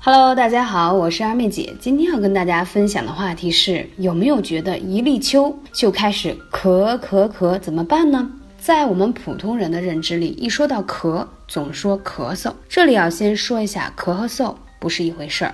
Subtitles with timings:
[0.00, 1.74] Hello，大家好，我是二妹姐。
[1.80, 8.30] 今天要跟大家分享的话题是：有没有觉得一立秋就开始咳咳咳，怎么办呢？
[8.60, 12.52] 在我们普通人的认知里，一说到咳，总说咳嗽。
[12.68, 15.52] 这里要先说一下，咳和嗽不是一回事儿。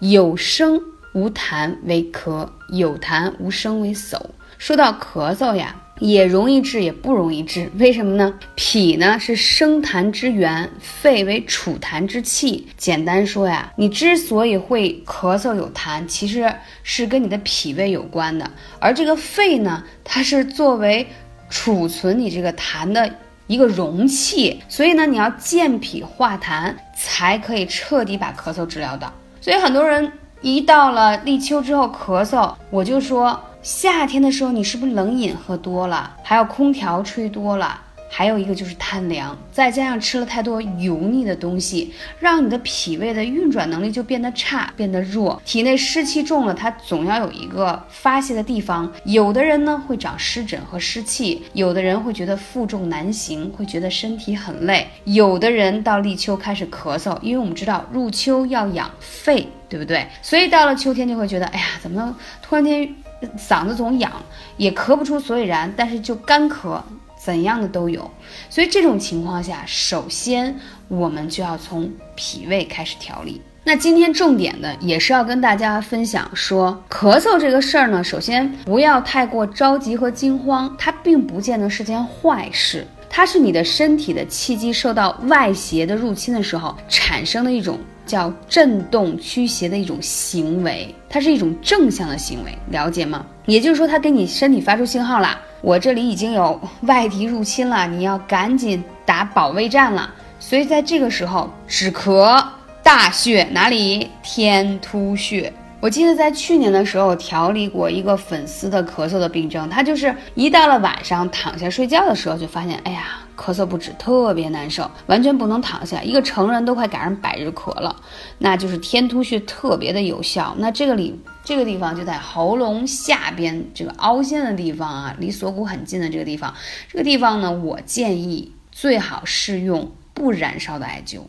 [0.00, 0.78] 有声
[1.14, 4.20] 无痰为咳，有痰无声为嗽。
[4.58, 5.74] 说到咳嗽呀。
[6.00, 8.32] 也容易治，也不容易治，为什么呢？
[8.54, 12.68] 脾呢是生痰之源，肺为储痰之器。
[12.76, 18.48] 简单说呀，你之所以会咳嗽有痰，其实是跟你的脾胃有关的。
[18.78, 21.06] 而这个肺呢，它是作为
[21.50, 23.10] 储存你这个痰的
[23.46, 29.12] 一个容器，所以呢，你要健脾化痰，才可以彻底把咳嗽治疗的。
[29.40, 33.40] 所以很多人一到了立秋之后咳嗽，我就说。
[33.62, 48.90] 夏天的时候，你是不是冷饮喝多了，还有空调吹多了，还有一个就是贪凉，再加上吃了太多油腻的东西，让你的脾胃的运转能力就变得差，变得弱，体内湿气重了，它总要有一个发泄的地方。
[49.04, 60.06] 有的人呢会长湿疹和湿气，有的人会觉得负重难行，会觉得身体很累，有的人到立秋开始咳嗽，因为我们知道入秋要养肺，对不对？
[60.22, 62.88] 所以到了秋天就会觉得，哎呀，怎么突然间。
[63.36, 64.10] 嗓子总痒，
[64.56, 66.80] 也咳不出所以然，但是就干咳，
[67.16, 68.10] 怎样的都有。
[68.48, 73.40] 所以这种情况下，首先我们就要从脾胃开始调理。
[73.64, 82.86] 那今天重点的也是要跟大家分享说，咳嗽这个事儿呢，首先不要太过着急和惊慌，它并不见得是件坏事。
[83.10, 93.26] 它是你的身体的气机受到外邪的入侵的时候产生的一种叫震动驱邪的一种行为，它是一种正向的行为，了解吗？
[93.46, 100.12] 也就是说，它给你身体发出信号了，我这里已经有外敌入侵了，你要赶紧打保卫战了。
[100.38, 102.42] 所以在这个时候止咳
[102.82, 104.08] 大穴哪里？
[104.22, 105.52] 天突穴。
[105.80, 117.94] 我记得在去年的时候调理过一个粉丝的咳嗽的病症，他就是一到了晚上躺下睡觉的时候，就发现，哎呀，咳嗽不止，特别难受，完全不能躺下，一个成人都快赶上百日咳了，
[118.38, 120.52] 那就是天突穴特别的有效。
[120.58, 126.52] 那这个里这个地方就在喉咙下边这个凹陷的地方啊，离锁骨很近的这个地方，
[126.90, 129.88] 这个地方呢，我建议最好是用。
[130.18, 131.20] 不燃烧的艾灸，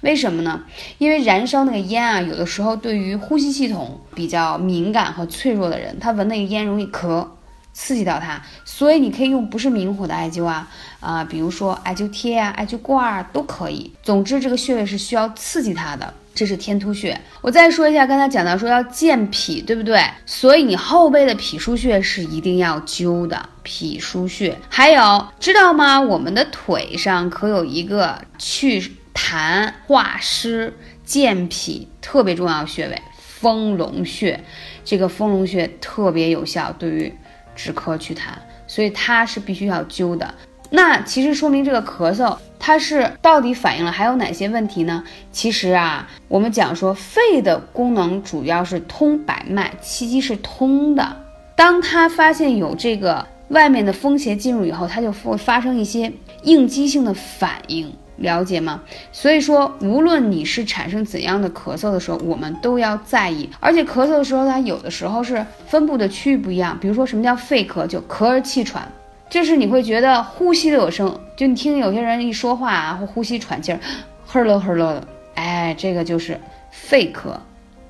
[0.00, 0.64] 为什么呢？
[0.98, 7.26] 因为燃烧那个烟啊，有的时候对于呼吸系统比较敏感和脆弱的人，他闻那个烟容易咳，
[7.72, 8.40] 刺激到它。
[8.64, 10.68] 所以你可以用不是明火的艾灸啊，
[11.00, 13.92] 啊，比如说艾灸贴啊、艾灸罐儿都可以。
[14.02, 16.14] 总之，这个穴位是需要刺激它的。
[16.34, 20.02] 这是天突穴，我再说一下，刚才讲到说要健脾，对不对？
[20.24, 24.56] 所以你后背的脾腧穴是一定要灸的，脾腧穴。
[24.70, 26.00] 还有知道吗？
[26.00, 30.74] 我们的腿上可有一个祛痰化湿、
[31.04, 34.42] 健脾特别重要的穴位——丰隆穴。
[34.86, 37.14] 这个丰隆穴特别有效，对于
[37.62, 38.32] 止咳祛痰，
[38.66, 40.34] 所以它是必须要灸的。
[40.70, 45.04] 那其实说明这个咳嗽，它是到底反映了还有哪些问题呢？
[45.30, 51.16] 其实啊，我们讲说肺的功能主要是通百脉，气机是通的。
[51.54, 56.10] 当它发现有这个外面的风邪进入以后，它就会发生一些
[56.42, 58.80] 应激性的反应，了解吗？
[59.12, 63.48] 所以说，无论你是产生怎样的咳嗽的时候，我们都要在意。
[63.60, 66.76] 而且咳嗽的时候，它有的时候是分布的区域不一样。
[66.80, 68.90] 比如说什么叫肺咳，就咳而气喘。
[69.28, 73.80] 就是你会觉得呼吸都有声，就你听有些人一说话啊，或呼吸喘气儿，
[74.26, 76.38] 呵了呵了的，哎，这个就是
[76.70, 77.34] 肺咳。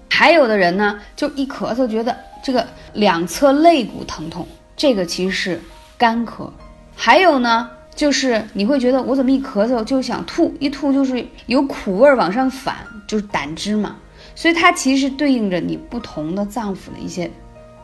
[0.09, 5.61] 还有的人呢，就一咳嗽觉得这个两侧肋骨疼痛，这个其实是
[5.99, 6.49] 干咳。
[6.95, 12.77] 还有呢，就是你会觉得我怎么一咳嗽就想吐，一吐就是有苦味儿往上反，
[13.07, 13.97] 就是胆汁嘛。
[14.35, 17.31] 所以它其实对应着你不同的脏腑的一些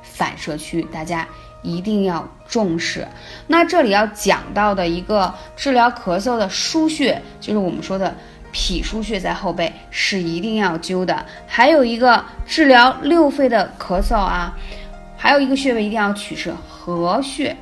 [0.02, 1.26] 反射区，大家。
[1.60, 3.04] 一定要重视。
[3.48, 8.14] 那这里要讲到的一个治疗咳嗽的腧穴，就是我们说的
[8.52, 11.26] 脾腧穴，在后背是一定要灸的。
[11.48, 14.56] 还有一个治疗六肺的咳嗽啊，
[15.16, 17.56] 还有一个穴位一定要取是合穴，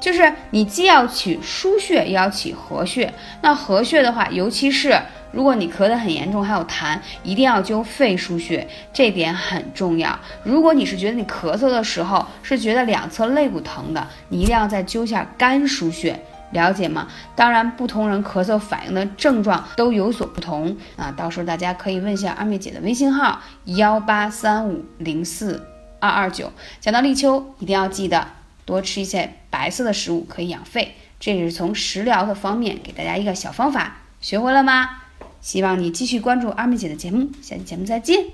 [0.00, 3.12] 就是你既要取腧穴，也要取合穴。
[3.42, 5.00] 那合穴的话，尤其是。
[5.30, 10.18] 如果你咳得很严重，还有痰，一定要灸肺腧穴，这点很重要。
[10.42, 16.18] 如果你是觉得你咳嗽的时候是觉得两侧肋骨疼的，你一定要再灸下肝腧穴，
[16.52, 17.06] 了解吗？
[17.36, 25.62] 当然，不同人咳嗽反应的症状都有所不同啊，到时候大家可以问一下二妹姐的微信号幺八三五零四
[26.00, 26.50] 二二九。
[26.80, 28.26] 讲到立秋，一定要记得
[28.68, 30.94] 多吃一些白色的食物，可以养肺。
[31.18, 35.04] 这是从食疗的方面给大家一个小方法，学会了吗？
[35.40, 38.26] 希望你继续关注二妹姐的节目，下期节目再见。